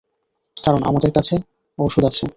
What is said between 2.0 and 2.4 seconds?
আছে।